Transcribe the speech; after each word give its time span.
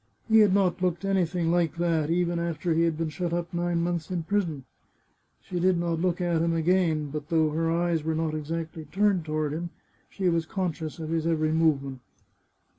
He 0.27 0.39
had 0.39 0.51
not 0.51 0.81
looked 0.81 1.05
anything 1.05 1.51
like 1.51 1.75
that, 1.75 2.09
even 2.09 2.39
after 2.39 2.73
he 2.73 2.81
had 2.85 2.97
been 2.97 3.09
shut 3.09 3.31
up 3.33 3.53
nine 3.53 3.83
months 3.83 4.09
in 4.09 4.23
prison. 4.23 4.65
She 5.39 5.59
did 5.59 5.77
not 5.77 6.01
look 6.01 6.19
at 6.19 6.41
him 6.41 6.55
again. 6.55 7.11
But 7.11 7.29
though 7.29 7.51
her 7.51 7.69
eyes 7.69 8.03
were 8.03 8.15
not 8.15 8.33
exactly 8.33 8.85
turned 8.85 9.25
toward 9.25 9.53
him, 9.53 9.69
she 10.09 10.27
was 10.27 10.47
conscious 10.47 10.97
of 10.97 11.09
his 11.11 11.27
every 11.27 11.51
movement. 11.51 11.99